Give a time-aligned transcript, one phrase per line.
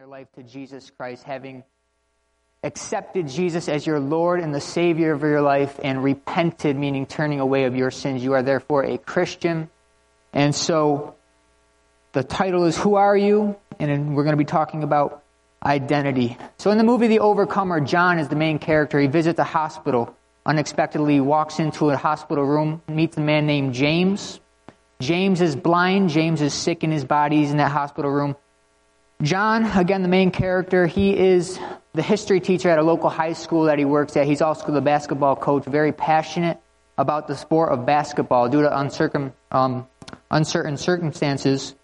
[0.00, 1.62] their life to Jesus Christ, having
[2.62, 7.38] accepted Jesus as your Lord and the Savior of your life and repented, meaning turning
[7.38, 8.24] away of your sins.
[8.24, 9.68] You are therefore a Christian.
[10.32, 11.16] And so
[12.12, 13.56] the title is Who Are You?
[13.78, 15.22] And we're going to be talking about
[15.62, 16.38] identity.
[16.56, 18.98] So in the movie The Overcomer, John is the main character.
[18.98, 24.40] He visits a hospital unexpectedly, walks into a hospital room, meets a man named James.
[24.98, 26.08] James is blind.
[26.08, 27.36] James is sick in his body.
[27.40, 28.34] He's in that hospital room.
[29.22, 31.58] John, again, the main character, he is
[31.92, 34.26] the history teacher at a local high school that he works at.
[34.26, 36.58] He's also the basketball coach, very passionate
[36.96, 39.86] about the sport of basketball due to uncircum, um,
[40.30, 41.74] uncertain circumstances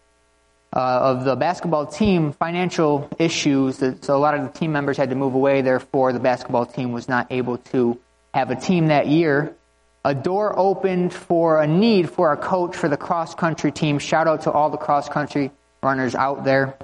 [0.74, 3.76] uh, of the basketball team, financial issues.
[3.76, 5.60] So a lot of the team members had to move away.
[5.60, 8.00] Therefore, the basketball team was not able to
[8.32, 9.54] have a team that year.
[10.06, 13.98] A door opened for a need for a coach for the cross country team.
[13.98, 15.50] Shout out to all the cross country
[15.82, 16.76] runners out there.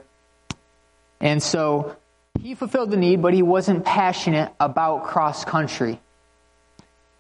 [1.23, 1.97] And so
[2.41, 6.01] he fulfilled the need, but he wasn't passionate about cross country.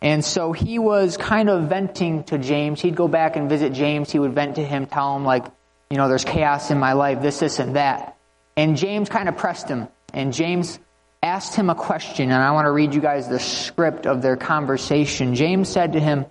[0.02, 2.80] And so he was kind of venting to James.
[2.80, 4.10] He'd go back and visit James.
[4.10, 5.46] He would vent to him, tell him, like,
[5.88, 8.16] you know, there's chaos in my life, this, this, and that.
[8.56, 9.86] And James kind of pressed him.
[10.12, 10.80] And James
[11.22, 14.36] asked him a question, and I want to read you guys the script of their
[14.36, 15.36] conversation.
[15.36, 16.26] James said to him,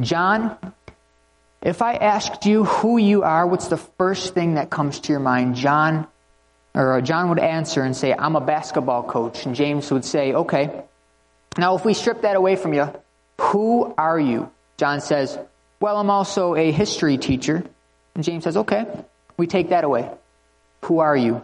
[0.00, 0.56] John,
[1.60, 5.20] if I asked you who you are, what's the first thing that comes to your
[5.20, 5.56] mind?
[5.56, 6.06] John
[6.74, 9.46] or uh, John would answer and say, I'm a basketball coach.
[9.46, 10.82] And James would say, okay.
[11.58, 12.92] Now, if we strip that away from you,
[13.40, 14.50] who are you?
[14.76, 15.38] John says,
[15.80, 17.64] well, I'm also a history teacher.
[18.14, 18.86] And James says, okay.
[19.36, 20.10] We take that away.
[20.84, 21.42] Who are you?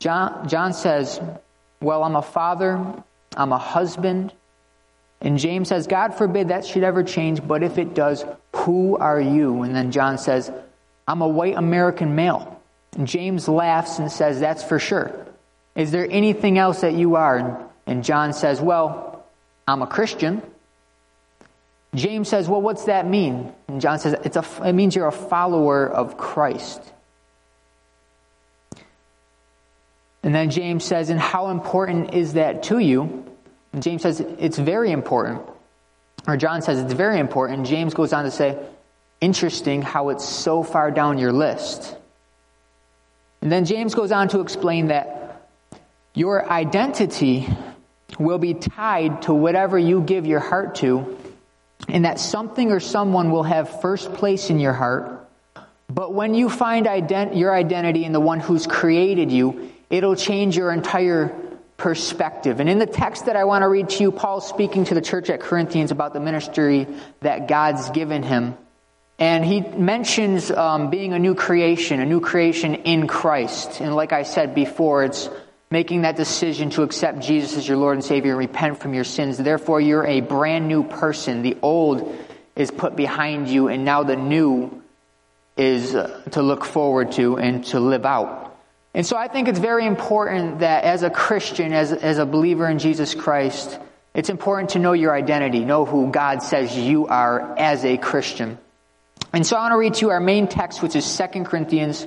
[0.00, 1.20] John, John says,
[1.80, 2.84] well, I'm a father.
[3.36, 4.32] I'm a husband.
[5.20, 8.24] And James says, God forbid that should ever change, but if it does,
[8.54, 9.62] who are you?
[9.62, 10.50] And then John says,
[11.06, 12.59] I'm a white American male.
[13.04, 15.14] James laughs and says, That's for sure.
[15.74, 17.66] Is there anything else that you are?
[17.86, 19.24] And John says, Well,
[19.66, 20.42] I'm a Christian.
[21.94, 23.52] James says, Well, what's that mean?
[23.68, 26.80] And John says, it's a, It means you're a follower of Christ.
[30.22, 33.24] And then James says, And how important is that to you?
[33.72, 35.42] And James says, It's very important.
[36.26, 37.66] Or John says, It's very important.
[37.66, 38.58] James goes on to say,
[39.20, 41.96] Interesting how it's so far down your list.
[43.42, 45.48] And then James goes on to explain that
[46.14, 47.48] your identity
[48.18, 51.16] will be tied to whatever you give your heart to,
[51.88, 55.28] and that something or someone will have first place in your heart.
[55.88, 60.56] But when you find ident- your identity in the one who's created you, it'll change
[60.56, 61.34] your entire
[61.76, 62.60] perspective.
[62.60, 65.00] And in the text that I want to read to you, Paul's speaking to the
[65.00, 66.86] church at Corinthians about the ministry
[67.20, 68.56] that God's given him.
[69.20, 73.82] And he mentions um, being a new creation, a new creation in Christ.
[73.82, 75.28] And like I said before, it's
[75.70, 79.04] making that decision to accept Jesus as your Lord and Savior and repent from your
[79.04, 79.36] sins.
[79.36, 81.42] Therefore, you're a brand new person.
[81.42, 82.16] The old
[82.56, 84.82] is put behind you, and now the new
[85.54, 88.56] is uh, to look forward to and to live out.
[88.94, 92.66] And so I think it's very important that as a Christian, as, as a believer
[92.66, 93.78] in Jesus Christ,
[94.14, 98.58] it's important to know your identity, know who God says you are as a Christian.
[99.32, 102.06] And so I want to read to you our main text, which is 2 Corinthians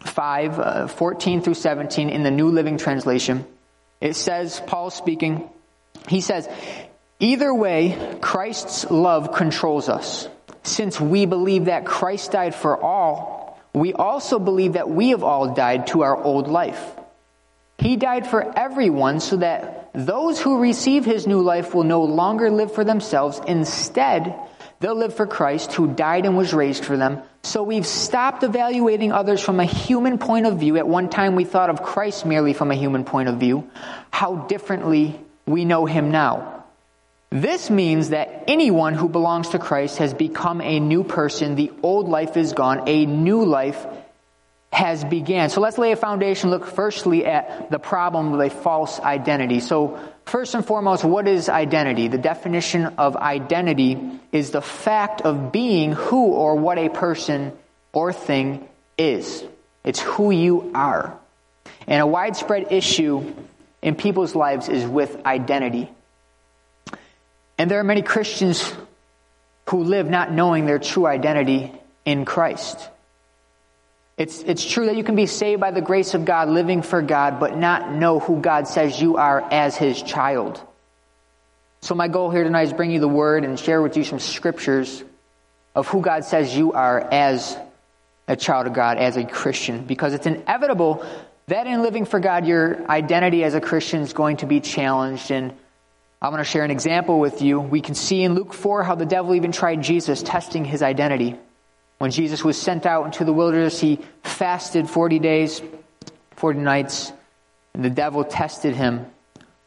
[0.00, 3.46] 5, uh, 14 through 17 in the New Living Translation.
[4.00, 5.48] It says, Paul speaking,
[6.08, 6.48] he says,
[7.20, 10.28] Either way, Christ's love controls us.
[10.64, 15.54] Since we believe that Christ died for all, we also believe that we have all
[15.54, 16.80] died to our old life.
[17.78, 22.50] He died for everyone so that those who receive his new life will no longer
[22.50, 23.40] live for themselves.
[23.46, 24.34] Instead,
[24.80, 27.22] They'll live for Christ who died and was raised for them.
[27.42, 30.76] So we've stopped evaluating others from a human point of view.
[30.76, 33.70] At one time we thought of Christ merely from a human point of view.
[34.10, 36.64] How differently we know him now.
[37.30, 41.56] This means that anyone who belongs to Christ has become a new person.
[41.56, 42.84] The old life is gone.
[42.86, 43.86] A new life
[44.74, 45.48] has began.
[45.48, 46.50] So let's lay a foundation.
[46.50, 49.60] Look firstly at the problem of a false identity.
[49.60, 52.08] So First and foremost, what is identity?
[52.08, 53.98] The definition of identity
[54.32, 57.52] is the fact of being who or what a person
[57.92, 58.66] or thing
[58.96, 59.44] is.
[59.84, 61.18] It's who you are.
[61.86, 63.34] And a widespread issue
[63.82, 65.90] in people's lives is with identity.
[67.58, 68.72] And there are many Christians
[69.68, 71.70] who live not knowing their true identity
[72.06, 72.88] in Christ.
[74.16, 77.02] It's, it's true that you can be saved by the grace of God, living for
[77.02, 80.60] God, but not know who God says you are as His child.
[81.80, 84.20] So, my goal here tonight is bring you the Word and share with you some
[84.20, 85.02] scriptures
[85.74, 87.58] of who God says you are as
[88.28, 91.04] a child of God, as a Christian, because it's inevitable
[91.48, 95.30] that in living for God, your identity as a Christian is going to be challenged.
[95.30, 95.52] And
[96.22, 97.60] I'm going to share an example with you.
[97.60, 101.36] We can see in Luke 4 how the devil even tried Jesus, testing his identity.
[102.04, 105.62] When Jesus was sent out into the wilderness, he fasted 40 days,
[106.36, 107.10] 40 nights,
[107.72, 109.06] and the devil tested him.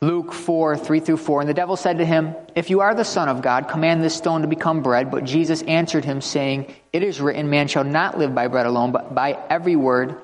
[0.01, 1.42] Luke 4, 3 through 4.
[1.42, 4.13] And the devil said to him, If you are the Son of God, command this
[4.13, 5.10] stone to become bread.
[5.10, 8.92] But Jesus answered him, saying, It is written, Man shall not live by bread alone,
[8.92, 10.16] but by every word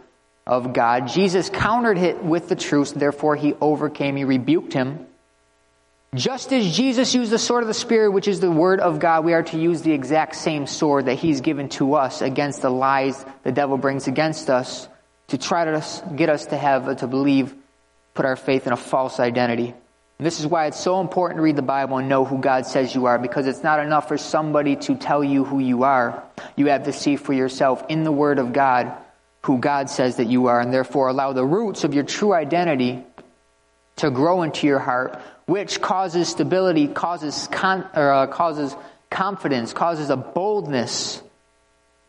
[0.45, 1.07] of God.
[1.07, 5.07] Jesus countered it with the truth, therefore he overcame, he rebuked him.
[6.15, 9.25] Just as Jesus used the sword of the Spirit, which is the word of God,
[9.25, 12.69] we are to use the exact same sword that he's given to us against the
[12.69, 14.87] lies the devil brings against us
[15.29, 15.83] to try to
[16.15, 17.55] get us to have, to believe,
[18.13, 19.73] put our faith in a false identity.
[20.19, 22.67] And this is why it's so important to read the Bible and know who God
[22.67, 26.23] says you are, because it's not enough for somebody to tell you who you are.
[26.55, 28.93] You have to see for yourself in the Word of God
[29.41, 33.03] who God says that you are, and therefore allow the roots of your true identity
[33.97, 38.75] to grow into your heart, which causes stability, causes con- or, uh, causes
[39.09, 41.21] confidence, causes a boldness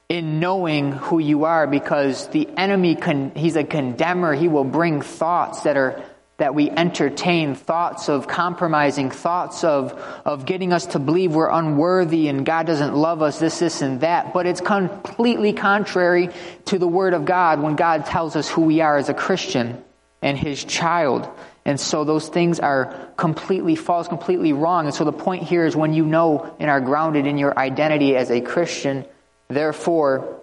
[0.08, 2.96] in knowing who you are, because the enemy
[3.34, 4.32] he's a condemner.
[4.34, 6.02] He will bring thoughts that are
[6.36, 9.92] that we entertain thoughts of compromising, thoughts of,
[10.25, 14.00] of getting us to believe we're unworthy and God doesn't love us, this, this, and
[14.00, 14.32] that.
[14.32, 16.31] But it's completely contrary
[16.66, 19.82] to the Word of God when God tells us who we are as a Christian
[20.22, 21.28] and His child.
[21.64, 24.87] And so those things are completely false, completely wrong.
[24.87, 28.16] And so the point here is when you know and are grounded in your identity
[28.16, 29.06] as a Christian,
[29.49, 30.40] therefore,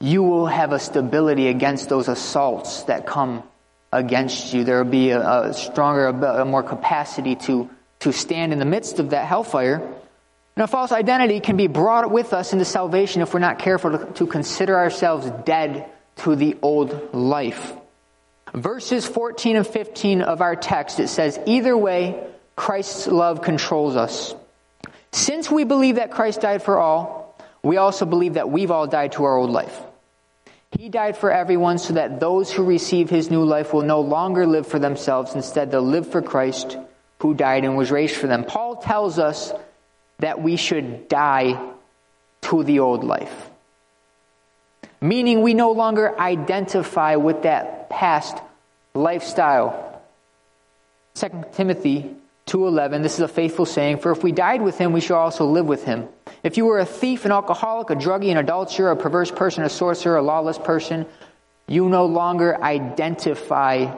[0.00, 3.42] you will have a stability against those assaults that come
[3.92, 4.62] against you.
[4.62, 7.68] There will be a, a stronger, a, a more capacity to,
[8.00, 9.78] to stand in the midst of that hellfire.
[10.58, 13.98] And a false identity can be brought with us into salvation if we're not careful
[13.98, 15.88] to, to consider ourselves dead
[16.18, 17.72] to the old life.
[18.54, 22.22] Verses 14 and 15 of our text, it says, Either way,
[22.56, 24.34] Christ's love controls us.
[25.12, 29.12] Since we believe that Christ died for all, we also believe that we've all died
[29.12, 29.80] to our old life.
[30.72, 34.46] He died for everyone so that those who receive his new life will no longer
[34.46, 35.34] live for themselves.
[35.34, 36.76] Instead, they'll live for Christ
[37.20, 38.44] who died and was raised for them.
[38.44, 39.52] Paul tells us
[40.18, 41.72] that we should die
[42.42, 43.47] to the old life.
[45.00, 48.36] Meaning we no longer identify with that past
[48.94, 50.02] lifestyle.
[51.14, 52.16] 2 Timothy
[52.46, 55.44] 2:11 This is a faithful saying for if we died with him we shall also
[55.44, 56.08] live with him.
[56.42, 59.68] If you were a thief, an alcoholic, a druggie, an adulterer, a perverse person, a
[59.68, 61.06] sorcerer, a lawless person,
[61.66, 63.94] you no longer identify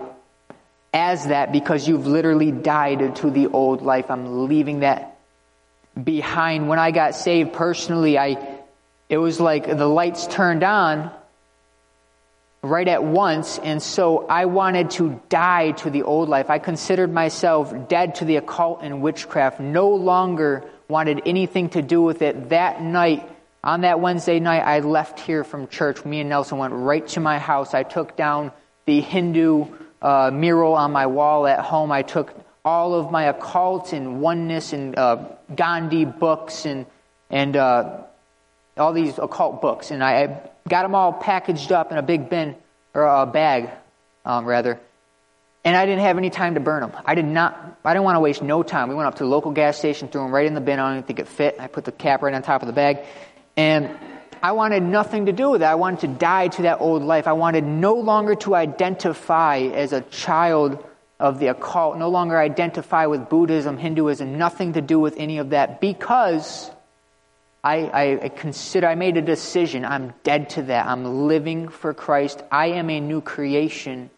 [0.93, 4.11] as that because you've literally died to the old life.
[4.11, 5.19] I'm leaving that
[6.03, 6.69] behind.
[6.69, 8.60] When I got saved personally, I
[9.11, 11.11] it was like the lights turned on
[12.63, 13.59] right at once.
[13.59, 16.49] And so I wanted to die to the old life.
[16.49, 22.01] I considered myself dead to the occult and witchcraft, no longer wanted anything to do
[22.01, 22.51] with it.
[22.51, 23.29] That night,
[23.65, 26.05] on that Wednesday night, I left here from church.
[26.05, 27.75] Me and Nelson went right to my house.
[27.75, 28.53] I took down
[28.87, 29.67] the Hindu
[30.01, 31.91] uh, mural on my wall at home.
[31.91, 32.33] I took
[32.65, 35.25] all of my occult and oneness and uh,
[35.55, 36.87] Gandhi books and
[37.29, 38.03] and uh,
[38.77, 42.31] all these occult books, and I, I got them all packaged up in a big
[42.31, 42.57] bin
[42.95, 43.71] or a bag,
[44.25, 44.81] um, rather.
[45.65, 46.93] And I didn't have any time to burn them.
[47.05, 47.79] I did not.
[47.85, 48.89] I didn't want to waste no time.
[48.89, 50.79] We went up to the local gas station, threw them right in the bin.
[50.79, 51.57] I even think it fit.
[51.59, 53.01] I put the cap right on top of the bag,
[53.57, 53.91] and
[54.43, 55.67] I wanted nothing to do with it.
[55.67, 57.27] I wanted to die to that old life.
[57.27, 60.83] I wanted no longer to identify as a child
[61.19, 65.51] of the occult, no longer identify with Buddhism, Hinduism, nothing to do with any of
[65.51, 66.71] that because
[67.63, 69.85] I, I, consider, I made a decision.
[69.85, 70.87] I'm dead to that.
[70.87, 72.43] I'm living for Christ.
[72.51, 74.11] I am a new creation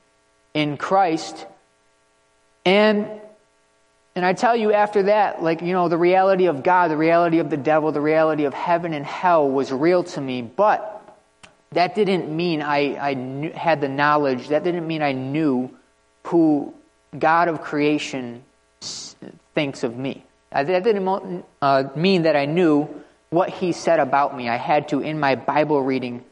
[0.55, 1.47] in Christ.
[2.65, 3.09] And,
[4.15, 7.39] and I tell you after that, like, you know, the reality of God, the reality
[7.39, 10.43] of the devil, the reality of heaven and hell was real to me.
[10.43, 11.01] But
[11.73, 14.49] that didn't mean I, I knew, had the knowledge.
[14.49, 15.71] That didn't mean I knew
[16.25, 16.73] who
[17.19, 18.45] God of creation
[19.55, 20.25] thinks of me.
[20.53, 23.02] That didn't uh, mean that I knew
[23.33, 24.49] what he said about me.
[24.49, 26.23] I had to, in my Bible reading,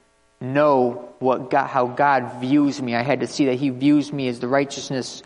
[0.41, 2.95] know what God, how God views me.
[2.95, 5.23] I had to see that He views me as the righteousness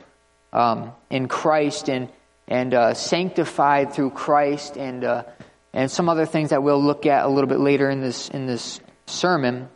[0.52, 2.08] um, in Christ and
[2.46, 5.24] and uh, sanctified through Christ, and uh,
[5.72, 8.46] and some other things that we'll look at a little bit later in this in
[8.46, 9.68] this sermon.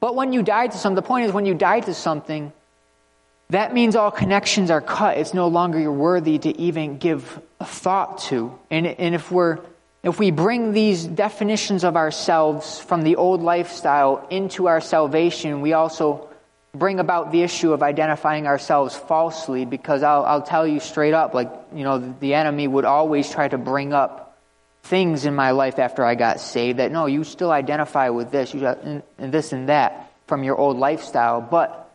[0.00, 2.52] But when you die to something, the point is when you die to something,
[3.50, 5.18] that means all connections are cut.
[5.18, 8.58] It's no longer you're worthy to even give a thought to.
[8.70, 9.58] And and if we're
[10.02, 15.72] if we bring these definitions of ourselves from the old lifestyle into our salvation, we
[15.72, 16.28] also
[16.72, 21.34] bring about the issue of identifying ourselves falsely because I'll, I'll tell you straight up,
[21.34, 24.38] like, you know, the enemy would always try to bring up
[24.84, 28.54] things in my life after I got saved that, no, you still identify with this,
[28.54, 31.40] you and this and that from your old lifestyle.
[31.40, 31.90] But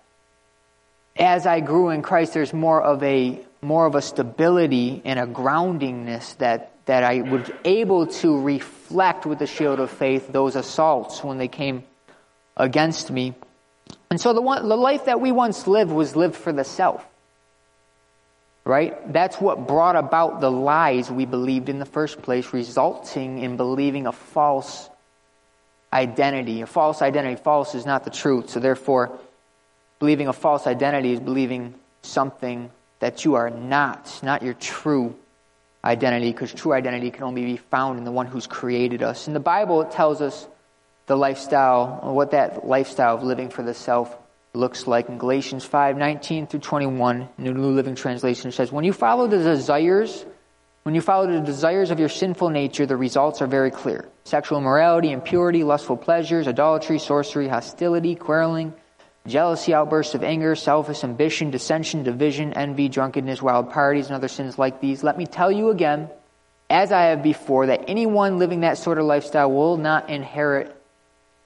[1.15, 5.25] as I grew in Christ, there's more of a, more of a stability and a
[5.25, 11.24] groundingness that, that I was able to reflect with the shield of faith those assaults
[11.24, 11.84] when they came
[12.58, 13.34] against me.
[14.10, 17.06] And so the, one, the life that we once lived was lived for the self.
[18.66, 19.12] Right?
[19.12, 24.08] That's what brought about the lies we believed in the first place, resulting in believing
[24.08, 24.90] a false
[25.92, 26.62] identity.
[26.62, 27.36] A false identity.
[27.36, 28.50] False is not the truth.
[28.50, 29.20] So therefore,
[30.00, 35.16] believing a false identity is believing something that you are not, not your true
[35.84, 39.28] identity, because true identity can only be found in the one who's created us.
[39.28, 40.48] In the Bible, it tells us
[41.08, 44.16] the lifestyle, what that lifestyle of living for the self
[44.54, 45.10] looks like.
[45.10, 50.25] In Galatians 5 19 through 21, New Living Translation, says, When you follow the desires,
[50.84, 54.58] when you follow the desires of your sinful nature, the results are very clear sexual
[54.58, 58.74] immorality, impurity, lustful pleasures, idolatry, sorcery, hostility, quarreling,
[59.27, 64.58] jealousy, outbursts of anger, selfish ambition, dissension, division, envy, drunkenness, wild parties, and other sins
[64.58, 65.03] like these.
[65.03, 66.10] Let me tell you again,
[66.70, 70.75] as I have before, that anyone living that sort of lifestyle will not inherit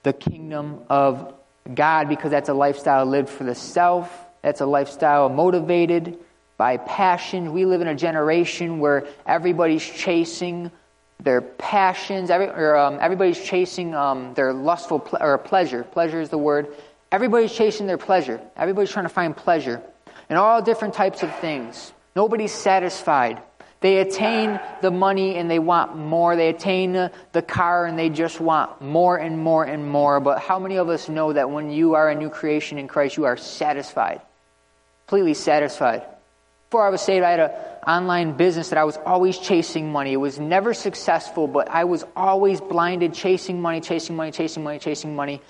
[0.03, 1.33] the kingdom of
[1.73, 4.25] God because that's a lifestyle lived for the self.
[4.41, 6.17] That's a lifestyle motivated
[6.55, 7.53] by passion.
[7.53, 10.71] We live in a generation where everybody's chasing
[11.19, 15.83] their passions, every, or, um, everybody's chasing um, their lustful ple- or pleasure.
[15.83, 16.67] Pleasure is the word.
[17.11, 18.41] Everybody's chasing their pleasure.
[18.55, 19.81] Everybody's trying to find pleasure
[20.29, 21.93] in all different types of things.
[22.15, 23.41] Nobody's satisfied.
[23.79, 26.35] They attain the money and they want more.
[26.35, 30.19] They attain the car and they just want more and more and more.
[30.19, 33.17] But how many of us know that when you are a new creation in Christ,
[33.17, 34.21] you are satisfied?
[35.05, 36.03] Completely satisfied.
[36.69, 37.51] Before I was saved, I had an
[37.87, 40.11] online business that I was always chasing money.
[40.11, 44.79] It was never successful, but I was always blinded, chasing money, chasing money, chasing money,
[44.79, 45.41] chasing money.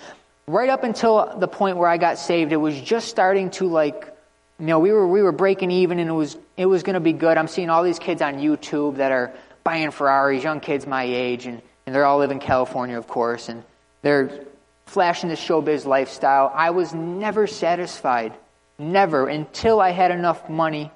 [0.48, 4.14] Right up until the point where I got saved, it was just starting to like
[4.58, 7.00] you know, we were we were breaking even, and it was it was going to
[7.00, 7.38] be good.
[7.38, 11.46] I'm seeing all these kids on YouTube that are buying Ferraris, young kids my age,
[11.46, 13.62] and, and they're all live in California, of course, and
[14.02, 14.46] they're
[14.86, 16.50] flashing the showbiz lifestyle.
[16.52, 18.32] I was never satisfied,
[18.78, 20.90] never until I had enough money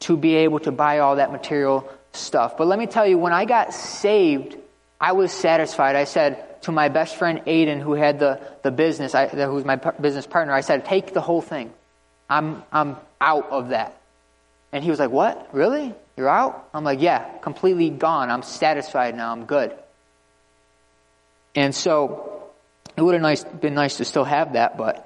[0.00, 2.58] to be able to buy all that material stuff.
[2.58, 4.56] But let me tell you, when I got saved,
[5.00, 5.96] I was satisfied.
[5.96, 9.64] I said to my best friend Aiden, who had the, the business, I, who was
[9.64, 11.72] my business partner, I said, take the whole thing.
[12.28, 13.98] I'm, I'm out of that.
[14.72, 15.48] And he was like, What?
[15.52, 15.94] Really?
[16.16, 16.68] You're out?
[16.74, 18.30] I'm like, Yeah, completely gone.
[18.30, 19.32] I'm satisfied now.
[19.32, 19.72] I'm good.
[21.54, 22.50] And so
[22.96, 25.04] it would have nice, been nice to still have that, but.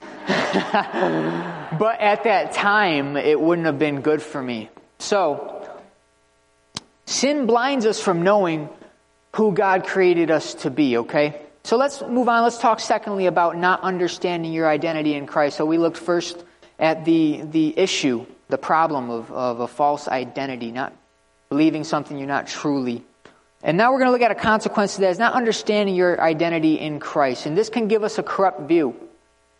[0.26, 4.70] but at that time, it wouldn't have been good for me.
[4.98, 5.68] So,
[7.06, 8.68] sin blinds us from knowing
[9.34, 11.40] who God created us to be, okay?
[11.64, 12.44] So let's move on.
[12.44, 15.56] Let's talk secondly about not understanding your identity in Christ.
[15.56, 16.44] So we looked first
[16.78, 20.92] at the, the issue, the problem of, of a false identity, not
[21.48, 23.04] believing something you're not truly.
[23.62, 26.20] And now we're going to look at a consequence of that is not understanding your
[26.20, 27.46] identity in Christ.
[27.46, 28.94] And this can give us a corrupt view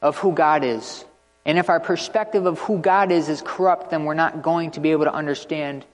[0.00, 1.04] of who God is.
[1.44, 4.80] And if our perspective of who God is is corrupt, then we're not going to
[4.80, 5.84] be able to understand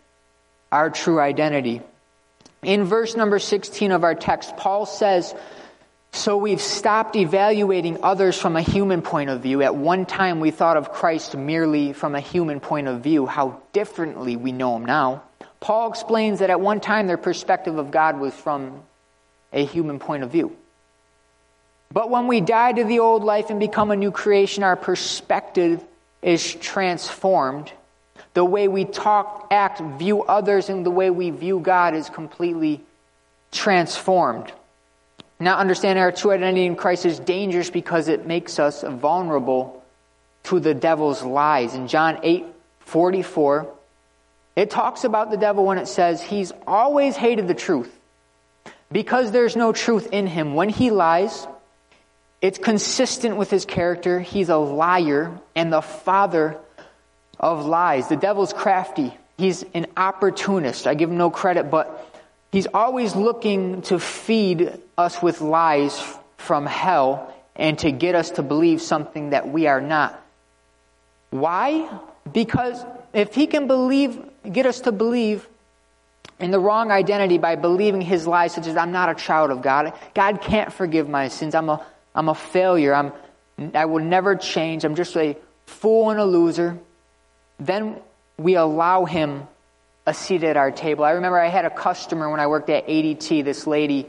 [0.70, 1.80] our true identity.
[2.62, 5.34] In verse number 16 of our text, Paul says,
[6.12, 9.62] so we've stopped evaluating others from a human point of view.
[9.62, 13.60] At one time, we thought of Christ merely from a human point of view, how
[13.72, 15.22] differently we know him now.
[15.60, 18.82] Paul explains that at one time, their perspective of God was from
[19.52, 20.56] a human point of view.
[21.92, 25.82] But when we die to the old life and become a new creation, our perspective
[26.22, 27.72] is transformed.
[28.34, 32.80] The way we talk, act, view others, and the way we view God is completely
[33.50, 34.52] transformed.
[35.40, 39.82] Now, understanding our true identity in Christ is dangerous because it makes us vulnerable
[40.44, 41.75] to the devil's lies.
[41.75, 42.44] In John 8
[42.80, 43.72] 44,
[44.56, 47.96] it talks about the devil when it says he's always hated the truth
[48.92, 50.54] because there's no truth in him.
[50.54, 51.46] When he lies,
[52.42, 54.20] it's consistent with his character.
[54.20, 56.58] He's a liar and the father
[57.40, 58.09] of lies.
[58.09, 59.16] The devil's crafty.
[59.37, 60.87] He's an opportunist.
[60.87, 62.06] I give him no credit, but
[62.52, 66.02] He's always looking to feed us with lies
[66.37, 70.20] from hell and to get us to believe something that we are not.
[71.30, 71.88] Why?
[72.30, 74.20] Because if he can believe,
[74.50, 75.47] get us to believe
[76.40, 79.62] in the wrong identity by believing his lies, such as I'm not a child of
[79.62, 83.12] God, God can't forgive my sins, I'm a, I'm a failure, I'm,
[83.75, 84.85] I will never change.
[84.85, 86.78] I'm just a fool and a loser.
[87.60, 88.00] Then
[88.38, 89.46] we allow him
[90.06, 91.04] a seat at our table.
[91.04, 94.08] I remember I had a customer when I worked at ADT, this lady.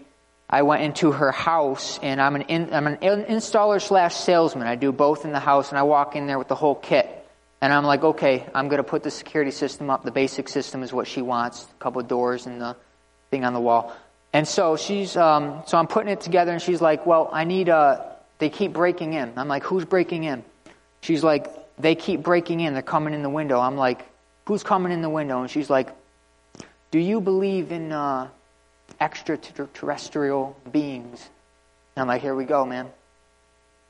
[0.50, 4.68] I went into her house and I'm an, in, I'm an installer slash salesman.
[4.68, 7.08] I do both in the house and I walk in there with the whole kit.
[7.62, 10.04] And I'm like, okay, I'm going to put the security system up.
[10.04, 11.64] The basic system is what she wants.
[11.64, 12.76] A couple of doors and the
[13.30, 13.96] thing on the wall.
[14.34, 17.70] And so she's, um, so I'm putting it together and she's like, well, I need
[17.70, 19.34] a, they keep breaking in.
[19.38, 20.44] I'm like, who's breaking in?
[21.02, 21.48] She's like,
[21.82, 22.74] they keep breaking in.
[22.74, 23.60] They're coming in the window.
[23.60, 24.06] I'm like,
[24.46, 25.42] who's coming in the window?
[25.42, 25.90] And she's like,
[26.92, 28.28] do you believe in uh,
[29.00, 31.30] extraterrestrial beings?
[31.96, 32.90] And I'm like, here we go, man.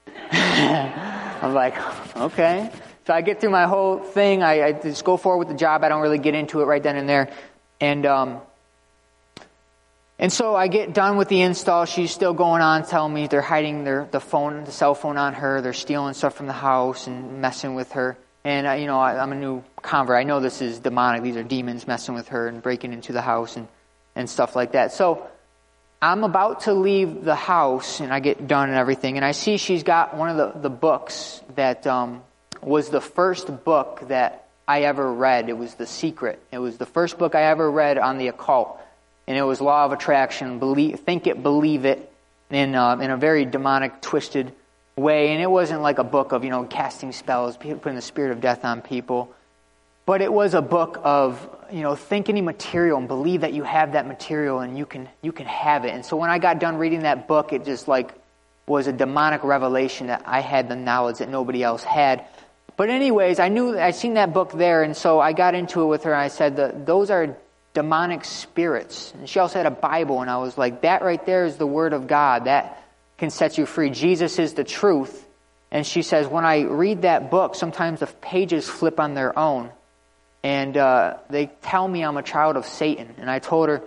[0.31, 1.75] I'm like,
[2.15, 2.71] okay.
[3.07, 4.43] So I get through my whole thing.
[4.43, 5.83] I, I, just go forward with the job.
[5.83, 7.29] I don't really get into it right then and there.
[7.79, 8.41] And um,
[10.21, 11.85] and so I get done with the install.
[11.85, 15.33] She's still going on, telling me they're hiding their the phone, the cell phone on
[15.33, 15.61] her.
[15.61, 18.15] They're stealing stuff from the house and messing with her.
[18.43, 20.15] And uh, you know, I, I'm a new convert.
[20.15, 21.23] I know this is demonic.
[21.23, 23.67] These are demons messing with her and breaking into the house and
[24.15, 24.93] and stuff like that.
[24.93, 25.27] So
[26.03, 29.57] I'm about to leave the house and I get done and everything, and I see
[29.57, 32.21] she's got one of the the books that um,
[32.61, 35.49] was the first book that I ever read.
[35.49, 36.39] It was The Secret.
[36.51, 38.77] It was the first book I ever read on the occult
[39.31, 40.59] and it was law of attraction.
[40.59, 42.11] Believe, think it, believe it,
[42.50, 44.51] in uh, in a very demonic, twisted
[44.97, 45.31] way.
[45.31, 48.41] And it wasn't like a book of you know casting spells, putting the spirit of
[48.41, 49.33] death on people,
[50.05, 53.63] but it was a book of you know think any material and believe that you
[53.63, 55.91] have that material and you can you can have it.
[55.91, 58.13] And so when I got done reading that book, it just like
[58.67, 62.25] was a demonic revelation that I had the knowledge that nobody else had.
[62.75, 65.85] But anyways, I knew I seen that book there, and so I got into it
[65.85, 66.11] with her.
[66.11, 67.38] and I said those are
[67.73, 69.13] demonic spirits.
[69.13, 71.67] And she also had a Bible, and I was like, that right there is the
[71.67, 72.45] Word of God.
[72.45, 72.83] That
[73.17, 73.89] can set you free.
[73.91, 75.27] Jesus is the truth.
[75.71, 79.71] And she says, when I read that book, sometimes the pages flip on their own.
[80.43, 83.15] And uh, they tell me I'm a child of Satan.
[83.17, 83.81] And I told her,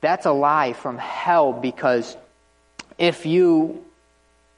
[0.00, 2.16] that's a lie from hell because
[2.98, 3.84] if you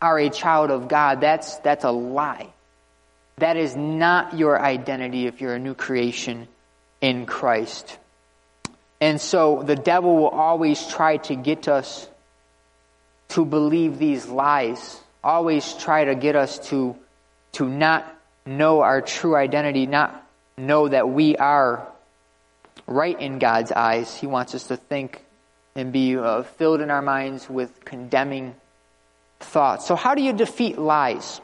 [0.01, 2.49] are a child of God, that's, that's a lie.
[3.37, 6.49] That is not your identity if you're a new creation
[7.01, 7.99] in Christ.
[9.03, 12.09] And so the devil will always try to get us
[13.31, 16.95] to believe these lies, always try to get us to,
[17.55, 18.07] to not
[18.47, 20.25] know our true identity, not
[20.57, 21.85] know that we are
[22.87, 24.15] right in God's eyes.
[24.15, 25.21] He wants us to think
[25.75, 28.55] and be uh, filled in our minds with condemning
[29.41, 29.85] thoughts.
[29.85, 31.41] So, how do you defeat lies?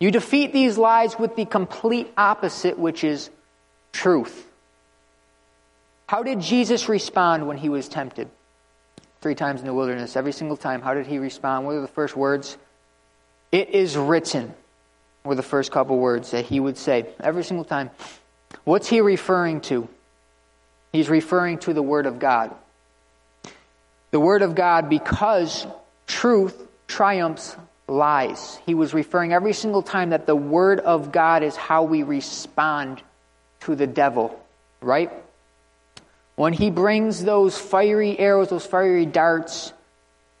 [0.00, 3.28] You defeat these lies with the complete opposite, which is
[3.92, 4.48] truth.
[6.12, 8.28] How did Jesus respond when he was tempted?
[9.22, 10.82] Three times in the wilderness, every single time.
[10.82, 11.64] How did he respond?
[11.64, 12.58] What are the first words?
[13.50, 14.52] It is written,
[15.24, 17.88] were the first couple words that he would say every single time.
[18.64, 19.88] What's he referring to?
[20.92, 22.54] He's referring to the Word of God.
[24.10, 25.66] The Word of God, because
[26.06, 27.56] truth triumphs
[27.88, 28.60] lies.
[28.66, 33.02] He was referring every single time that the Word of God is how we respond
[33.60, 34.38] to the devil,
[34.82, 35.10] right?
[36.36, 39.72] When he brings those fiery arrows, those fiery darts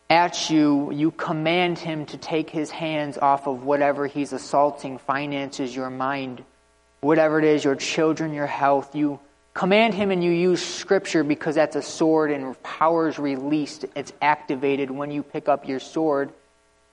[0.08, 5.74] at you, you command him to take his hands off of whatever he's assaulting finances,
[5.74, 6.44] your mind,
[7.00, 8.94] whatever it is, your children, your health.
[8.94, 9.20] You
[9.54, 13.84] command him and you use scripture because that's a sword and power is released.
[13.94, 16.32] It's activated when you pick up your sword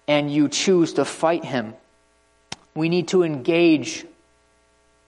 [0.08, 1.74] and you choose to fight him.
[2.76, 4.06] We need to engage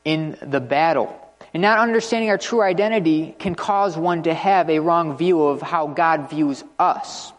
[0.04, 1.21] in the battle.
[1.54, 5.62] And not understanding our true identity can cause one to have a wrong view of
[5.62, 7.34] how God views us.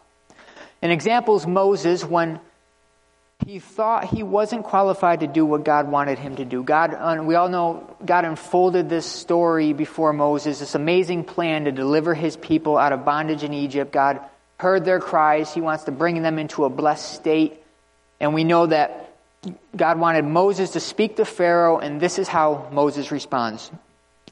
[0.83, 2.39] An example is Moses when
[3.47, 6.63] he thought he wasn't qualified to do what God wanted him to do.
[6.63, 12.15] God, we all know God unfolded this story before Moses, this amazing plan to deliver
[12.15, 13.93] his people out of bondage in Egypt.
[13.93, 14.21] God
[14.59, 15.53] heard their cries.
[15.53, 17.61] He wants to bring them into a blessed state.
[18.21, 19.15] And we know that
[19.75, 23.71] God wanted Moses to speak to Pharaoh, and this is how Moses responds.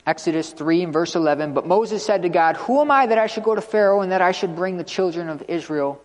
[0.06, 1.52] Exodus 3 and verse 11.
[1.52, 4.12] But Moses said to God, Who am I that I should go to Pharaoh and
[4.12, 6.00] that I should bring the children of Israel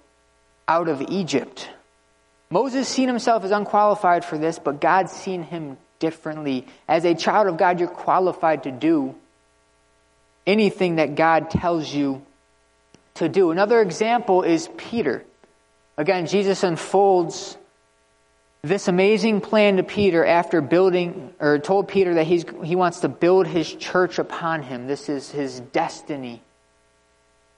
[0.67, 1.69] out of Egypt?
[2.49, 6.67] Moses seen himself as unqualified for this, but God seen him differently.
[6.87, 9.15] As a child of God, you're qualified to do
[10.45, 12.21] anything that God tells you
[13.15, 13.51] to do.
[13.51, 15.23] Another example is Peter.
[15.97, 17.57] Again, Jesus unfolds
[18.67, 23.09] this amazing plan to Peter after building, or told Peter that he's, he wants to
[23.09, 24.87] build his church upon him.
[24.87, 26.41] This is his destiny.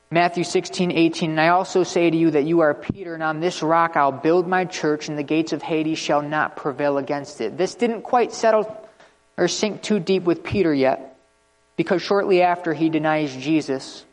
[0.10, 3.40] Matthew 16, 18, and I also say to you that you are Peter, and on
[3.40, 7.42] this rock I'll build my church, and the gates of Hades shall not prevail against
[7.42, 7.58] it.
[7.58, 8.90] This didn't quite settle
[9.38, 11.18] or sink too deep with Peter yet,
[11.76, 14.06] because shortly after he denies Jesus,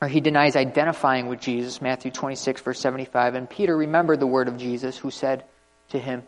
[0.00, 4.48] or he denies identifying with Jesus, Matthew 26, verse 75, and Peter remembered the word
[4.48, 5.44] of Jesus, who said
[5.90, 6.22] to him,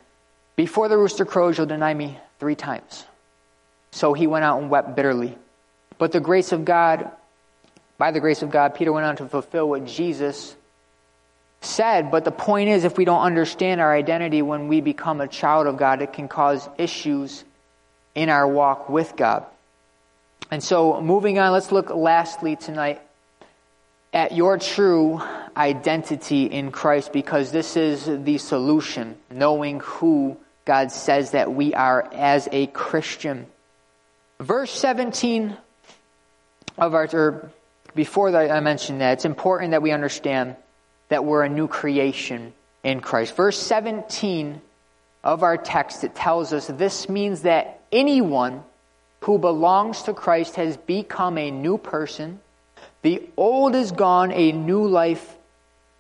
[0.57, 3.05] Before the rooster crows, you'll deny me three times.
[3.91, 5.37] So he went out and wept bitterly.
[5.99, 7.11] But the grace of God
[7.99, 10.55] by the grace of God, Peter went on to fulfill what Jesus
[11.61, 12.11] said.
[12.11, 15.67] But the point is, if we don't understand our identity when we become a child
[15.67, 17.45] of God, it can cause issues
[18.15, 19.47] in our walk with God.
[20.51, 23.01] And so, moving on, let's look lastly tonight
[24.17, 25.21] at your true
[25.55, 32.09] identity in Christ because this is the solution, knowing who God says that we are
[32.15, 33.47] as a Christian.
[34.41, 35.55] Verse 17
[36.79, 37.51] of our, or
[37.95, 40.57] before I mention that, it's important that we understand
[41.11, 43.37] that we're a new creation in Christ.
[43.37, 44.63] Verse 17
[45.25, 48.65] of our text, it tells us this means that anyone
[49.21, 52.41] who belongs to Christ has become a new person.
[53.03, 55.37] The old is gone, a new life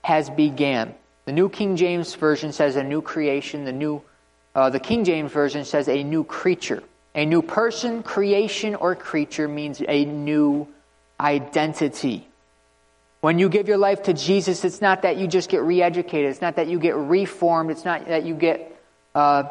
[0.02, 0.94] has began.
[1.24, 3.64] The New King James Version says a new creation.
[3.64, 4.02] The new,
[4.54, 6.82] uh, the King James Version says a new creature.
[7.14, 10.68] A new person, creation, or creature means a new
[11.18, 12.28] identity.
[13.20, 16.30] When you give your life to Jesus, it's not that you just get re educated,
[16.30, 18.80] it's not that you get reformed, it's not that you get
[19.14, 19.44] uh,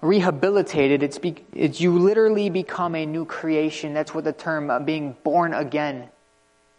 [0.00, 1.02] rehabilitated.
[1.02, 3.92] It's, be, it's you literally become a new creation.
[3.92, 6.08] That's what the term uh, being born again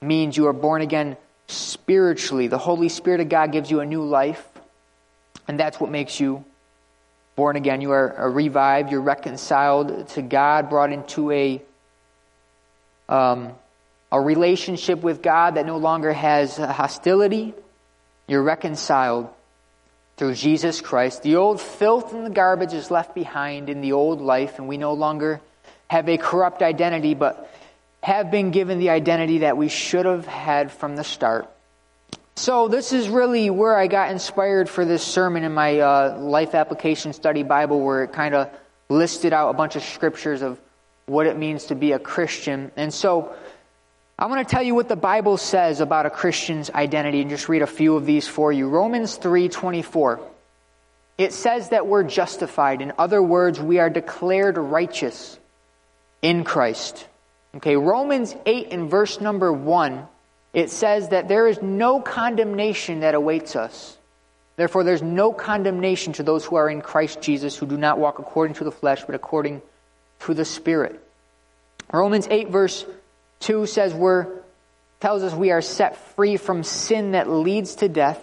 [0.01, 0.35] means.
[0.35, 2.47] You are born again spiritually.
[2.47, 4.45] The Holy Spirit of God gives you a new life,
[5.47, 6.43] and that's what makes you
[7.35, 7.81] born again.
[7.81, 11.61] You are, revived, you're reconciled to God, brought into a
[13.09, 13.53] um,
[14.11, 17.53] a relationship with God that no longer has hostility.
[18.27, 19.29] You're reconciled
[20.17, 21.23] through Jesus Christ.
[21.23, 24.77] The old filth and the garbage is left behind in the old life, and we
[24.77, 25.41] no longer
[25.87, 27.49] have a corrupt identity, but
[28.03, 31.49] have been given the identity that we should have had from the start.
[32.35, 36.55] So, this is really where I got inspired for this sermon in my uh, Life
[36.55, 38.49] Application Study Bible, where it kind of
[38.89, 40.59] listed out a bunch of scriptures of
[41.05, 42.71] what it means to be a Christian.
[42.75, 43.35] And so,
[44.17, 47.49] I want to tell you what the Bible says about a Christian's identity and just
[47.49, 48.69] read a few of these for you.
[48.69, 50.19] Romans 3:24.
[51.17, 52.81] It says that we're justified.
[52.81, 55.37] In other words, we are declared righteous
[56.21, 57.07] in Christ.
[57.55, 60.07] Okay, Romans 8 in verse number 1,
[60.53, 63.97] it says that there is no condemnation that awaits us.
[64.55, 68.19] Therefore, there's no condemnation to those who are in Christ Jesus, who do not walk
[68.19, 69.61] according to the flesh, but according
[70.21, 70.99] to the Spirit.
[71.91, 72.85] Romans 8, verse
[73.41, 74.27] 2 says we're,
[74.99, 78.19] tells us we are set free from sin that leads to death.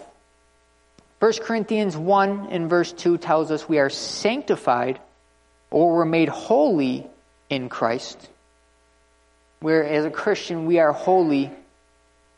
[1.19, 4.99] 1 Corinthians 1 in verse 2 tells us we are sanctified
[5.69, 7.05] or we're made holy
[7.49, 8.29] in Christ.
[9.59, 11.51] Where as a Christian we are holy,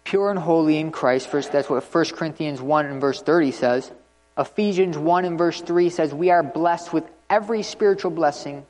[0.03, 1.27] pure and holy in Christ.
[1.27, 3.91] First, that's what 1 Corinthians 1 and verse 30 says.
[4.37, 8.65] Ephesians 1 and verse 3 says we are blessed with every spiritual blessing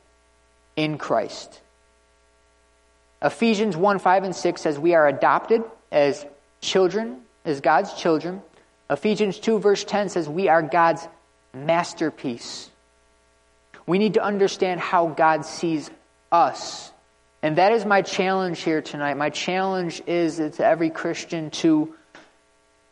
[0.75, 1.61] in Christ.
[3.21, 6.25] Ephesians 1 5 and 6 says we are adopted as
[6.59, 8.41] children, as God's children.
[8.89, 11.07] Ephesians 2 verse 10 says we are God's
[11.53, 12.69] masterpiece.
[13.85, 15.89] We need to understand how God sees
[16.31, 16.91] us.
[17.43, 19.17] And that is my challenge here tonight.
[19.17, 21.95] My challenge is to every Christian to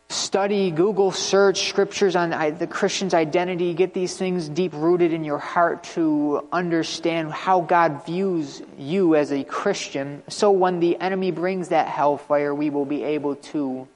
[0.09, 5.38] study, Google search scriptures on the Christian's identity, get these things deep rooted in your
[5.38, 10.23] heart to understand how God views you as a Christian.
[10.27, 13.88] So when the enemy brings that hellfire, we will be able to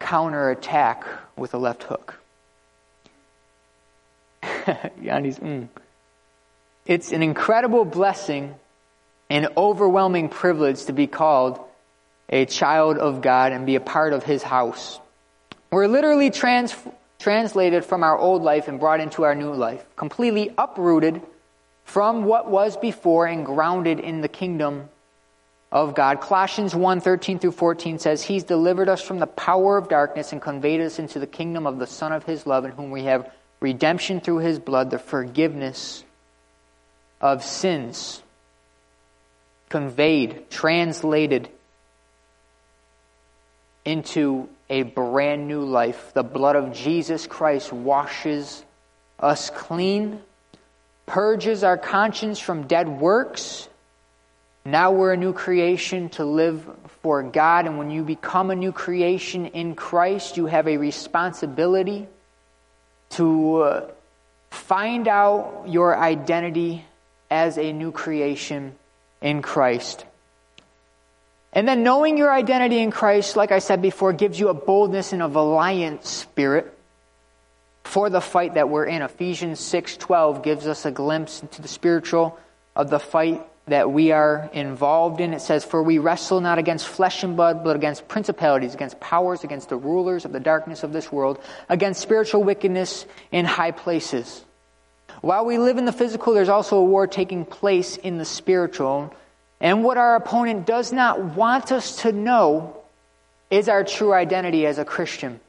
[0.00, 2.20] counterattack with a left hook.
[5.00, 5.68] Yanni's, mm.
[6.84, 8.54] It's an incredible blessing,
[9.34, 11.58] an overwhelming privilege to be called
[12.28, 15.00] a child of God and be a part of His house.
[15.72, 16.76] We're literally trans-
[17.18, 21.20] translated from our old life and brought into our new life, completely uprooted
[21.82, 24.88] from what was before and grounded in the kingdom
[25.72, 26.20] of God.
[26.20, 30.40] Colossians 1 13 through 14 says, He's delivered us from the power of darkness and
[30.40, 33.28] conveyed us into the kingdom of the Son of His love, in whom we have
[33.58, 36.04] redemption through His blood, the forgiveness
[37.20, 38.22] of sins.
[39.74, 41.48] Conveyed, translated
[43.84, 46.12] into a brand new life.
[46.14, 48.64] The blood of Jesus Christ washes
[49.18, 50.22] us clean,
[51.06, 53.68] purges our conscience from dead works.
[54.64, 56.64] Now we're a new creation to live
[57.02, 57.66] for God.
[57.66, 62.06] And when you become a new creation in Christ, you have a responsibility
[63.10, 63.90] to uh,
[64.52, 66.84] find out your identity
[67.28, 68.76] as a new creation
[69.24, 70.04] in Christ.
[71.54, 75.12] And then knowing your identity in Christ, like I said before, gives you a boldness
[75.12, 76.76] and a valiant spirit
[77.84, 79.02] for the fight that we're in.
[79.02, 82.38] Ephesians 6:12 gives us a glimpse into the spiritual
[82.76, 85.32] of the fight that we are involved in.
[85.32, 89.42] It says, For we wrestle not against flesh and blood, but against principalities, against powers,
[89.42, 91.38] against the rulers of the darkness of this world,
[91.70, 94.44] against spiritual wickedness in high places.
[95.24, 99.10] While we live in the physical, there's also a war taking place in the spiritual.
[99.58, 102.76] And what our opponent does not want us to know
[103.50, 105.40] is our true identity as a Christian.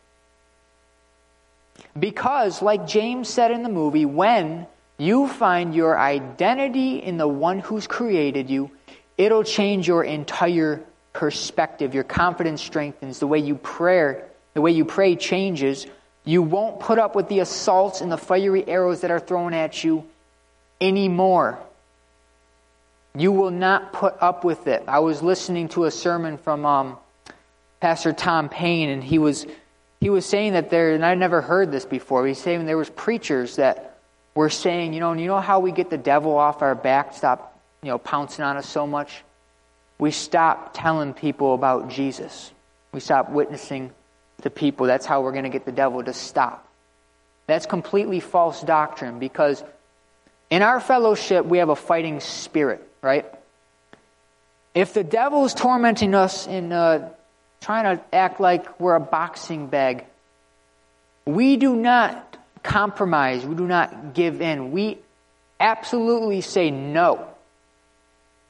[1.99, 4.65] Because, like James said in the movie, when
[4.97, 8.71] you find your identity in the one who's created you,
[9.17, 11.93] it'll change your entire perspective.
[11.93, 13.19] Your confidence strengthens.
[13.19, 15.85] The way you pray, the way you pray changes.
[16.25, 19.83] You won't put up with the assaults and the fiery arrows that are thrown at
[19.83, 20.05] you
[20.81, 21.59] anymore.
[23.15, 24.83] You will not put up with it.
[24.88, 26.97] I was listening to a sermon from um,
[27.79, 29.45] Pastor Tom Payne, and he was
[30.01, 32.27] he was saying that there, and I never heard this before.
[32.27, 33.97] He's saying there was preachers that
[34.35, 37.13] we're saying, you know, and you know how we get the devil off our back,
[37.13, 39.23] stop, you know, pouncing on us so much?
[39.97, 42.51] We stop telling people about Jesus.
[42.91, 43.91] We stop witnessing
[44.41, 44.88] to people.
[44.88, 46.67] That's how we're going to get the devil to stop.
[47.48, 49.63] That's completely false doctrine because
[50.50, 53.26] in our fellowship, we have a fighting spirit, right?
[54.74, 57.10] If the devil is tormenting us in uh,
[57.62, 60.06] trying to act like we're a boxing bag,
[61.26, 63.45] we do not compromise.
[63.45, 64.71] We do not give in.
[64.71, 64.98] We
[65.60, 67.28] absolutely say no.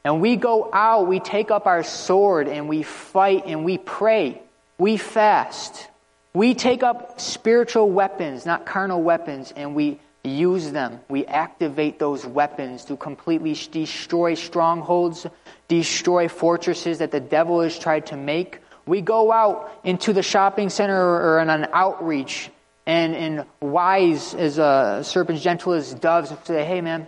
[0.03, 4.41] And we go out, we take up our sword, and we fight and we pray.
[4.77, 5.87] We fast.
[6.33, 10.99] We take up spiritual weapons, not carnal weapons, and we use them.
[11.07, 15.25] We activate those weapons to completely destroy strongholds,
[15.67, 18.59] destroy fortresses that the devil has tried to make.
[18.85, 22.49] We go out into the shopping center or on an outreach
[22.85, 27.07] and, and wise as a serpent, gentle as doves, say, hey man,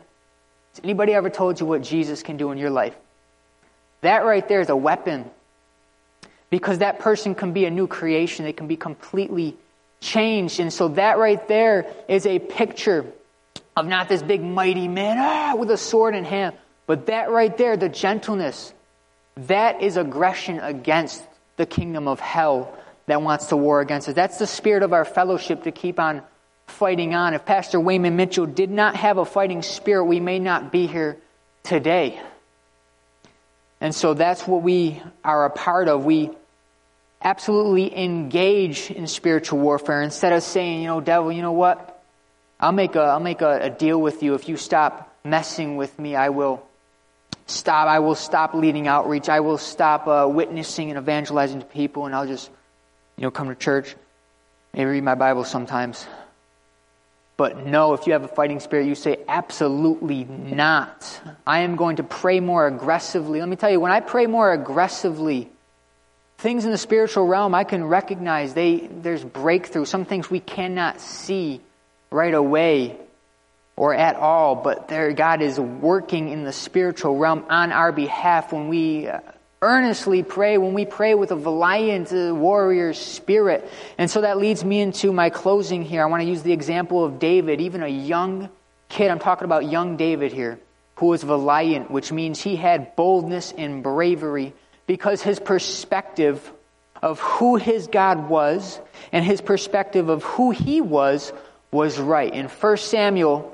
[0.74, 2.96] has anybody ever told you what Jesus can do in your life?
[4.02, 5.30] That right there is a weapon.
[6.50, 8.46] Because that person can be a new creation.
[8.46, 9.58] They can be completely
[10.00, 10.60] changed.
[10.60, 13.06] And so that right there is a picture
[13.76, 16.56] of not this big mighty man ah, with a sword in hand,
[16.86, 18.74] but that right there, the gentleness,
[19.36, 21.22] that is aggression against
[21.58, 22.76] the kingdom of hell
[23.08, 24.16] that wants to war against us.
[24.16, 26.22] That's the spirit of our fellowship to keep on
[26.68, 27.34] fighting on.
[27.34, 31.18] If Pastor Wayman Mitchell did not have a fighting spirit, we may not be here
[31.64, 32.20] today.
[33.80, 36.04] And so that's what we are a part of.
[36.04, 36.32] We
[37.22, 42.04] absolutely engage in spiritual warfare instead of saying, you know, devil, you know what?
[42.60, 44.34] I'll make a, I'll make a, a deal with you.
[44.34, 46.66] If you stop messing with me, I will
[47.46, 47.88] stop.
[47.88, 49.30] I will stop leading outreach.
[49.30, 52.50] I will stop uh, witnessing and evangelizing to people, and I'll just
[53.18, 53.96] you know, come to church,
[54.74, 56.06] maybe read my Bible sometimes.
[57.36, 61.22] But no, if you have a fighting spirit, you say, absolutely not.
[61.46, 63.40] I am going to pray more aggressively.
[63.40, 65.52] Let me tell you, when I pray more aggressively,
[66.38, 69.86] things in the spiritual realm, I can recognize they, there's breakthrough.
[69.86, 71.62] Some things we cannot see
[72.12, 72.98] right away
[73.76, 78.52] or at all, but there God is working in the spiritual realm on our behalf
[78.52, 79.20] when we uh,
[79.62, 83.70] earnestly pray, when we pray with a valiant uh, warrior spirit.
[83.98, 86.02] And so that leads me into my closing here.
[86.02, 88.50] I want to use the example of David, even a young
[88.90, 89.12] kid.
[89.12, 90.60] I'm talking about young David here,
[90.96, 94.54] who was valiant, which means he had boldness and bravery
[94.88, 96.52] because his perspective
[97.02, 98.80] of who his God was
[99.12, 101.32] and his perspective of who he was
[101.72, 102.34] was right.
[102.34, 103.54] In 1 Samuel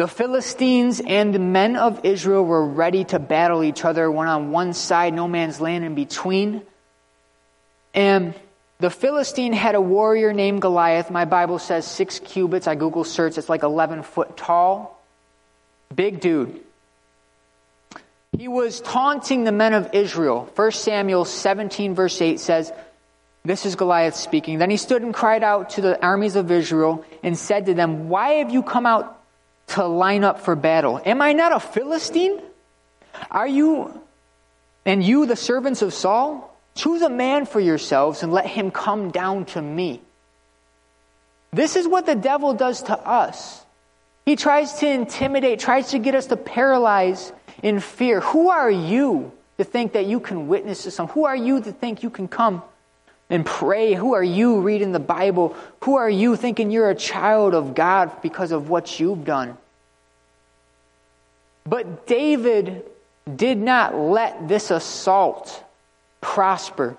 [0.00, 4.50] the Philistines and the men of Israel were ready to battle each other, one on
[4.50, 6.62] one side, no man's land in between.
[7.92, 8.32] And
[8.78, 11.10] the Philistine had a warrior named Goliath.
[11.10, 12.66] My Bible says six cubits.
[12.66, 14.98] I Google search, it's like 11 foot tall.
[15.94, 16.60] Big dude.
[18.36, 20.50] He was taunting the men of Israel.
[20.54, 22.72] 1 Samuel 17, verse 8 says,
[23.44, 24.58] This is Goliath speaking.
[24.58, 28.08] Then he stood and cried out to the armies of Israel and said to them,
[28.08, 29.20] Why have you come out
[29.70, 31.00] to line up for battle.
[31.04, 32.40] Am I not a Philistine?
[33.30, 34.00] Are you,
[34.84, 36.46] and you, the servants of Saul?
[36.74, 40.00] Choose a man for yourselves and let him come down to me.
[41.52, 43.64] This is what the devil does to us.
[44.24, 48.20] He tries to intimidate, tries to get us to paralyze in fear.
[48.20, 51.08] Who are you to think that you can witness to some?
[51.08, 52.62] Who are you to think you can come
[53.28, 53.94] and pray?
[53.94, 55.54] Who are you reading the Bible?
[55.82, 59.56] Who are you thinking you're a child of God because of what you've done?
[61.64, 62.84] But David
[63.36, 65.62] did not let this assault
[66.20, 66.96] prosper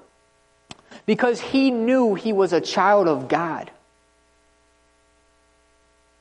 [1.05, 3.71] because he knew he was a child of God.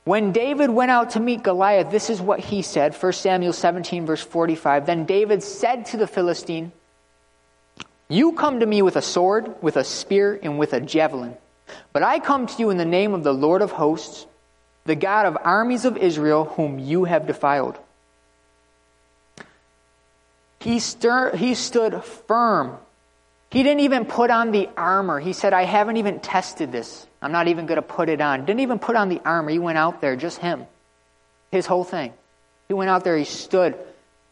[0.03, 4.05] When David went out to meet Goliath, this is what he said 1 Samuel 17,
[4.05, 4.85] verse 45.
[4.85, 6.71] Then David said to the Philistine,
[8.09, 11.37] You come to me with a sword, with a spear, and with a javelin.
[11.93, 14.25] But I come to you in the name of the Lord of hosts,
[14.85, 17.77] the God of armies of Israel, whom you have defiled.
[20.59, 22.77] He, stir, he stood firm.
[23.51, 25.19] He didn't even put on the armor.
[25.19, 27.05] He said, I haven't even tested this.
[27.21, 28.45] I'm not even going to put it on.
[28.45, 29.51] Didn't even put on the armor.
[29.51, 30.65] He went out there, just him.
[31.51, 32.13] His whole thing.
[32.69, 33.77] He went out there, he stood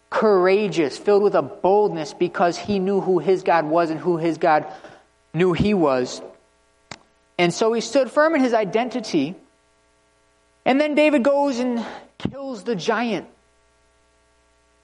[0.09, 4.37] courageous, filled with a boldness because he knew who his God was and who his
[4.37, 4.65] God
[5.33, 6.21] knew he was.
[7.37, 9.35] And so he stood firm in his identity.
[10.65, 11.85] And then David goes and
[12.17, 13.27] kills the giant.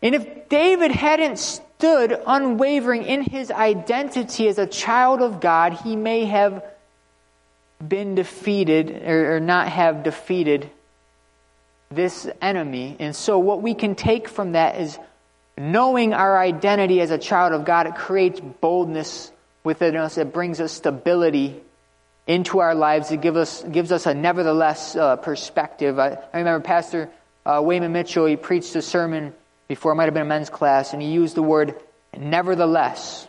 [0.01, 5.95] And if David hadn't stood unwavering in his identity as a child of God, he
[5.95, 6.63] may have
[7.85, 10.69] been defeated or, or not have defeated
[11.91, 12.95] this enemy.
[12.99, 14.97] And so, what we can take from that is
[15.57, 19.31] knowing our identity as a child of God, it creates boldness
[19.63, 20.17] within us.
[20.17, 21.61] It brings us stability
[22.27, 23.11] into our lives.
[23.11, 25.99] It gives us, gives us a nevertheless uh, perspective.
[25.99, 27.09] I, I, remember Pastor
[27.45, 29.33] uh, Wayman Mitchell, he preached a sermon
[29.67, 31.75] before it might have been a men's class, and he used the word
[32.15, 33.27] nevertheless.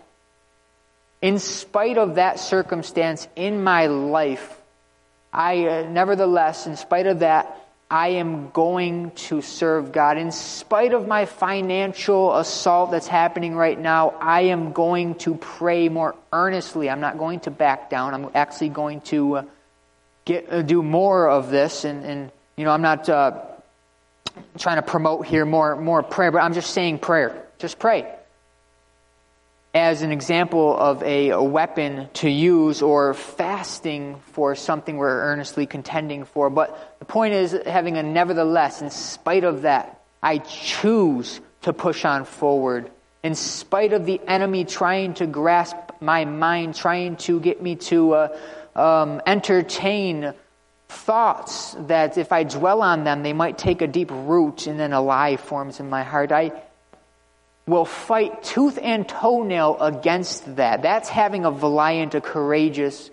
[1.22, 4.54] In spite of that circumstance in my life,
[5.32, 10.18] I, uh, nevertheless, in spite of that, I am going to serve God.
[10.18, 15.88] In spite of my financial assault that's happening right now, I am going to pray
[15.88, 16.90] more earnestly.
[16.90, 18.12] I'm not going to back down.
[18.12, 19.42] I'm actually going to uh,
[20.24, 21.84] get uh, do more of this.
[21.84, 23.45] And, and you know, I'm not uh,
[24.58, 27.46] trying to promote here more, more prayer, but I'm just saying prayer.
[27.58, 28.12] Just pray.
[29.74, 35.66] As an example of a, a weapon to use or fasting for something we're earnestly
[35.66, 36.48] contending for.
[36.48, 42.04] But the point is having a nevertheless, in spite of that, I choose to push
[42.04, 42.90] on forward.
[43.22, 48.12] In spite of the enemy trying to grasp my mind, trying to get me to
[48.14, 48.38] uh,
[48.74, 50.32] um, entertain
[50.88, 54.92] thoughts that if I dwell on them, they might take a deep root and then
[54.92, 56.32] a lie forms in my heart.
[56.32, 56.52] I
[57.66, 60.82] will fight tooth and toenail against that.
[60.82, 63.10] That's having a valiant, a courageous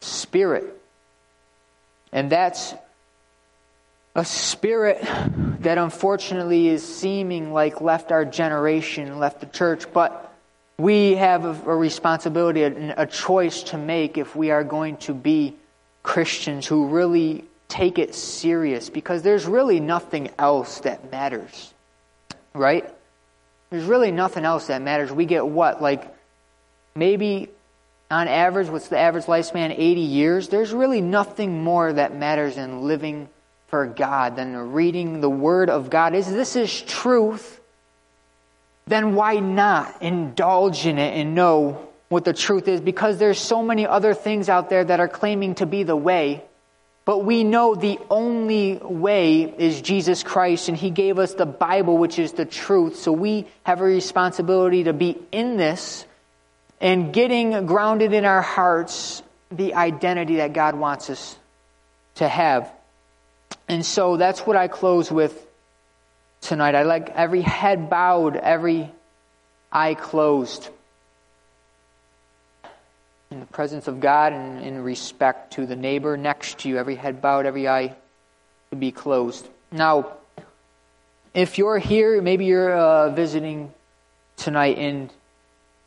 [0.00, 0.72] spirit.
[2.12, 2.74] And that's
[4.14, 5.00] a spirit
[5.60, 10.32] that unfortunately is seeming like left our generation, left the church, but
[10.78, 15.56] we have a, responsibility, a choice to make if we are going to be
[16.06, 21.74] Christians who really take it serious because there's really nothing else that matters.
[22.54, 22.88] Right?
[23.70, 25.10] There's really nothing else that matters.
[25.10, 25.82] We get what?
[25.82, 26.14] Like
[26.94, 27.50] maybe
[28.08, 29.74] on average, what's the average lifespan?
[29.76, 30.48] 80 years.
[30.48, 33.28] There's really nothing more that matters in living
[33.66, 36.14] for God than reading the Word of God.
[36.14, 37.60] Is this is truth?
[38.86, 43.62] Then why not indulge in it and know what the truth is because there's so
[43.62, 46.44] many other things out there that are claiming to be the way.
[47.04, 51.98] But we know the only way is Jesus Christ, and He gave us the Bible,
[51.98, 52.96] which is the truth.
[52.96, 56.04] So we have a responsibility to be in this
[56.80, 61.38] and getting grounded in our hearts the identity that God wants us
[62.16, 62.72] to have.
[63.68, 65.46] And so that's what I close with
[66.40, 66.74] tonight.
[66.74, 68.90] I like every head bowed, every
[69.70, 70.68] eye closed
[73.30, 76.94] in the presence of God and in respect to the neighbor next to you, every
[76.94, 77.94] head bowed, every eye
[78.70, 79.48] to be closed.
[79.72, 80.12] Now,
[81.34, 83.72] if you're here, maybe you're uh, visiting
[84.36, 85.12] tonight and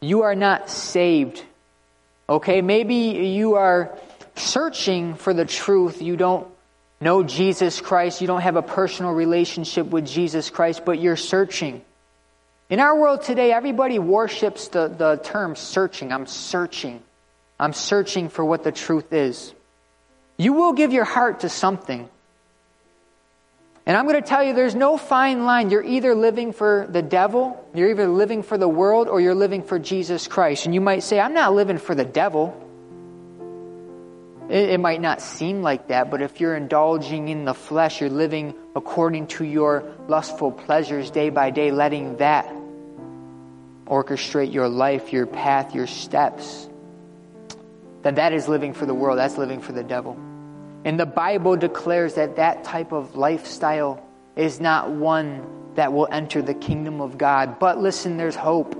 [0.01, 1.43] you are not saved,
[2.27, 2.61] okay?
[2.61, 3.97] Maybe you are
[4.35, 6.01] searching for the truth.
[6.01, 6.47] You don't
[7.01, 8.21] know Jesus Christ.
[8.21, 11.81] You don't have a personal relationship with Jesus Christ, but you're searching.
[12.69, 16.11] In our world today, everybody worships the, the term searching.
[16.11, 17.01] I'm searching.
[17.59, 19.53] I'm searching for what the truth is.
[20.37, 22.07] You will give your heart to something.
[23.85, 25.71] And I'm going to tell you there's no fine line.
[25.71, 29.63] You're either living for the devil, you're either living for the world, or you're living
[29.63, 30.65] for Jesus Christ.
[30.65, 32.55] And you might say, I'm not living for the devil.
[34.47, 38.11] It, it might not seem like that, but if you're indulging in the flesh, you're
[38.11, 42.45] living according to your lustful pleasures day by day, letting that
[43.87, 46.68] orchestrate your life, your path, your steps,
[48.01, 49.17] then that is living for the world.
[49.17, 50.17] That's living for the devil.
[50.85, 55.45] And the Bible declares that that type of lifestyle is not one
[55.75, 57.59] that will enter the kingdom of God.
[57.59, 58.75] But listen, there's hope.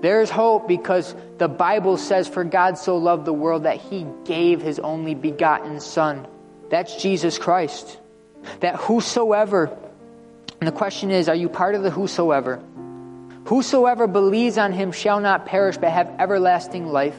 [0.00, 4.60] There's hope because the Bible says, For God so loved the world that he gave
[4.60, 6.26] his only begotten Son.
[6.70, 7.98] That's Jesus Christ.
[8.60, 9.76] That whosoever,
[10.60, 12.60] and the question is, are you part of the whosoever?
[13.46, 17.18] Whosoever believes on him shall not perish but have everlasting life.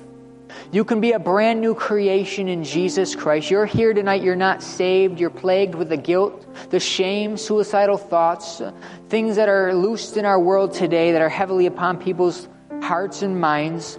[0.72, 3.52] You can be a brand new creation in Jesus Christ.
[3.52, 8.62] You're here tonight, you're not saved, you're plagued with the guilt, the shame, suicidal thoughts,
[9.10, 12.48] things that are loosed in our world today that are heavily upon people's
[12.82, 13.98] hearts and minds.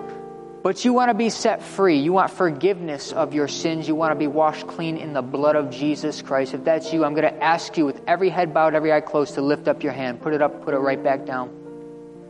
[0.64, 1.98] But you want to be set free.
[1.98, 3.86] You want forgiveness of your sins.
[3.86, 6.55] You want to be washed clean in the blood of Jesus Christ.
[6.55, 9.34] If that's you, I'm going to ask you with every head bowed, every eye closed
[9.34, 10.22] to lift up your hand.
[10.22, 11.50] Put it up, put it right back down.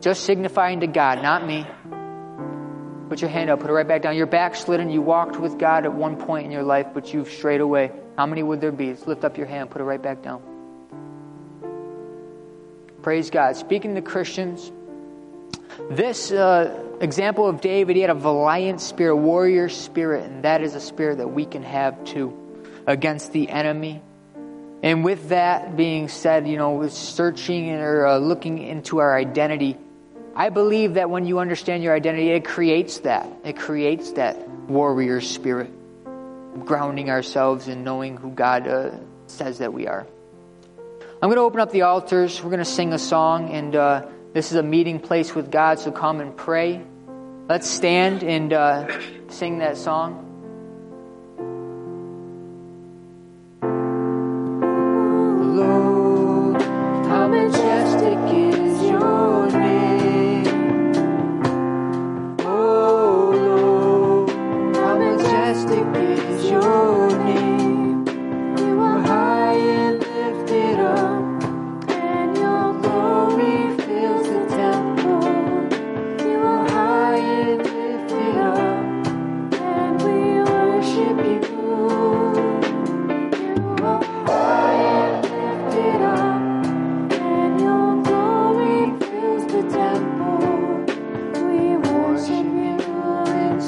[0.01, 1.65] Just signifying to God, not me.
[3.09, 4.15] Put your hand up, put it right back down.
[4.17, 4.89] You're backslidden.
[4.89, 7.91] You walked with God at one point in your life, but you've strayed away.
[8.17, 8.91] How many would there be?
[8.91, 10.41] Just lift up your hand, put it right back down.
[13.03, 13.55] Praise God.
[13.55, 14.71] Speaking to Christians,
[15.91, 20.73] this uh, example of David, he had a valiant spirit, warrior spirit, and that is
[20.73, 22.35] a spirit that we can have too
[22.87, 24.01] against the enemy.
[24.81, 29.77] And with that being said, you know, searching or uh, looking into our identity,
[30.35, 33.27] I believe that when you understand your identity, it creates that.
[33.45, 35.71] It creates that warrior spirit,
[36.65, 38.91] grounding ourselves in knowing who God uh,
[39.27, 40.05] says that we are.
[41.21, 42.43] I'm going to open up the altars.
[42.43, 45.79] We're going to sing a song, and uh, this is a meeting place with God,
[45.79, 46.83] so come and pray.
[47.47, 50.24] Let's stand and uh, sing that song.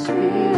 [0.07, 0.56] We